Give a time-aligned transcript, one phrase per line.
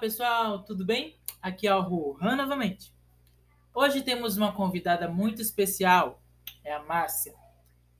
[0.00, 1.20] pessoal, tudo bem?
[1.42, 2.90] Aqui é o Rohan novamente.
[3.74, 6.22] Hoje temos uma convidada muito especial,
[6.64, 7.34] é a Márcia.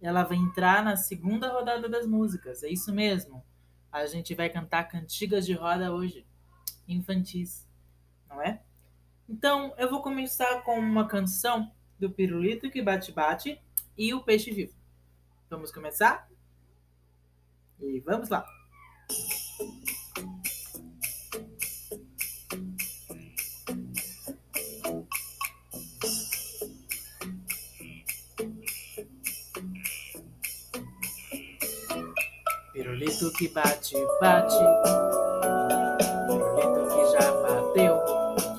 [0.00, 3.44] Ela vai entrar na segunda rodada das músicas, é isso mesmo.
[3.92, 6.26] A gente vai cantar cantigas de roda hoje,
[6.88, 7.68] infantis,
[8.26, 8.62] não é?
[9.28, 13.60] Então, eu vou começar com uma canção do Pirulito que Bate Bate
[13.98, 14.74] e o Peixe Vivo.
[15.50, 16.26] Vamos começar?
[17.78, 18.61] E vamos lá!
[32.92, 34.58] Pirulito que bate, bate.
[36.28, 37.98] Pirulito que já bateu.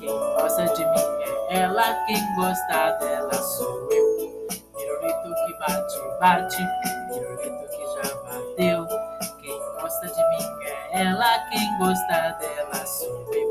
[0.00, 1.06] Quem gosta de mim
[1.50, 4.48] é ela, quem gosta dela sou eu.
[4.74, 6.56] Pirulito que bate, bate.
[7.12, 8.88] Pirulito que já bateu.
[9.40, 10.44] Quem gosta de mim
[10.90, 13.43] é ela, quem gosta dela sou eu.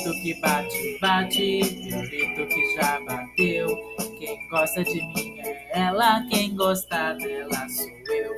[0.00, 3.68] Pirulito que bate, bate, pirulito que já bateu.
[4.18, 8.34] Quem gosta de mim é ela, quem gosta dela sou eu.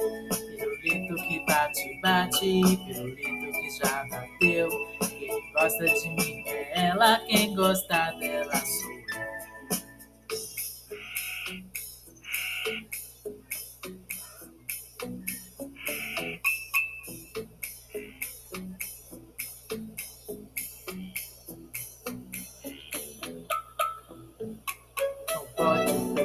[0.58, 4.68] Pirulito que bate, bate, pirulito que já bateu.
[5.20, 8.56] Quem gosta de mim é ela, quem gosta dela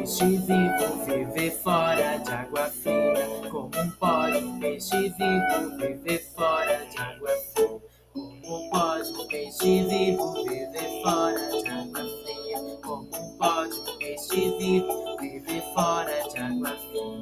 [0.08, 3.28] peixe vivo viver fora de água fria.
[3.52, 7.82] Como pode um peixe vivo viver fora de água fria?
[8.14, 12.78] Como pode um peixe vivo viver fora de água fria?
[12.86, 17.22] Como pode um peixe vivo viver fora de água fria?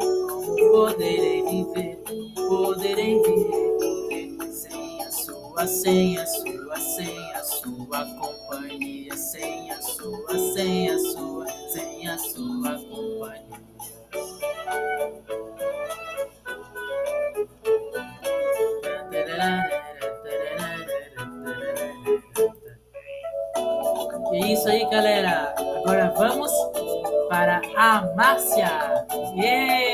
[0.00, 2.02] Como poderei viver?
[2.48, 8.43] Poderei viver sem a sua, sem a sua, sem a sua companhia?
[9.16, 13.64] Sem a sua, sem a sua, sem a sua companhia.
[24.32, 25.54] É isso aí, galera.
[25.58, 26.50] Agora vamos
[27.28, 29.06] para a Márcia.
[29.36, 29.93] Yeah!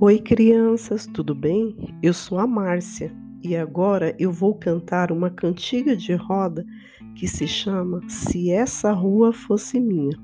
[0.00, 1.76] Oi, crianças, tudo bem?
[2.02, 6.66] Eu sou a Márcia e agora eu vou cantar uma cantiga de roda
[7.14, 10.18] que se chama Se Essa Rua Fosse Minha.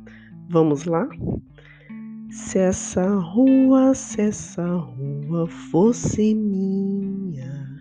[0.49, 1.09] Vamos lá?
[2.31, 7.81] Se essa rua, se essa rua fosse minha,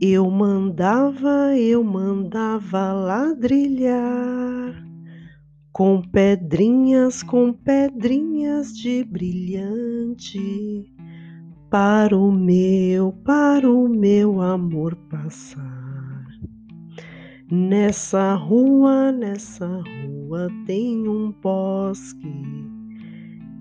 [0.00, 4.91] eu mandava, eu mandava ladrilhar
[5.72, 10.84] com pedrinhas, com pedrinhas de brilhante,
[11.70, 16.26] para o meu, para o meu amor passar.
[17.50, 22.70] Nessa rua, nessa rua tem um bosque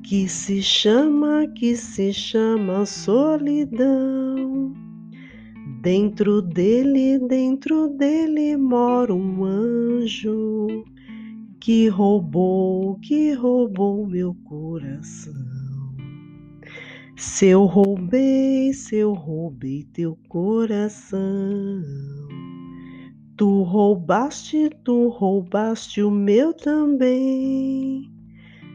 [0.03, 4.73] que se chama, que se chama solidão.
[5.81, 10.67] Dentro dele, dentro dele mora um anjo
[11.61, 15.31] que roubou, que roubou meu coração.
[17.15, 21.21] Se eu roubei, se eu roubei teu coração,
[23.37, 28.11] tu roubaste, tu roubaste o meu também.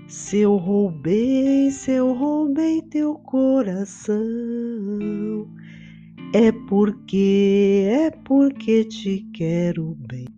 [0.07, 4.15] Se eu roubei, se eu roubei teu coração,
[6.33, 10.36] é porque, é porque te quero bem.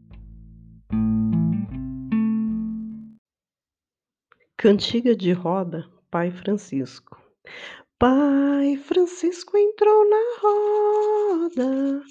[4.61, 7.17] Cantiga de roda, Pai Francisco.
[7.97, 12.03] Pai Francisco entrou na roda,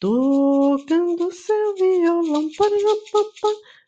[0.00, 2.48] tocando seu violão.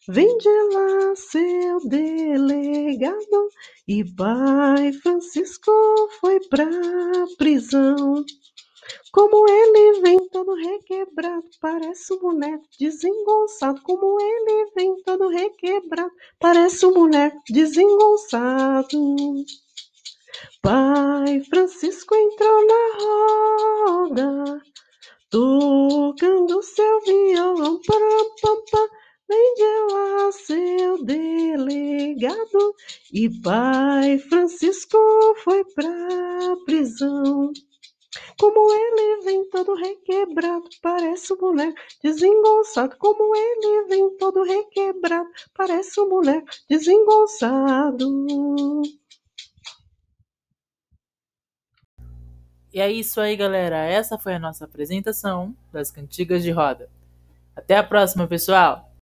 [0.09, 3.49] Vem de lá, seu delegado.
[3.87, 5.71] E Pai Francisco
[6.21, 6.67] foi pra
[7.39, 8.25] prisão.
[9.13, 13.83] Como ele vem todo requebrado, parece um boneco desengonçado.
[13.83, 16.11] Como ele vem todo requebrado,
[16.41, 19.45] parece um boneco desengonçado.
[20.63, 24.63] Pai Francisco entrou na roda,
[25.29, 27.81] tocando seu violão.
[27.87, 28.89] Parapapá,
[29.29, 32.75] vem de lá, seu delegado.
[33.13, 34.97] E Pai Francisco
[35.45, 37.53] foi pra prisão.
[38.43, 42.97] Como ele vem todo requebrado, parece um boneco desengonçado.
[42.97, 48.83] Como ele vem todo requebrado, parece um boneco desengonçado.
[52.73, 53.77] E é isso aí, galera.
[53.77, 56.91] Essa foi a nossa apresentação das cantigas de roda.
[57.55, 58.91] Até a próxima, pessoal!